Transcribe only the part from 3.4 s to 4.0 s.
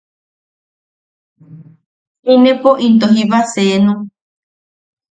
“seenu”.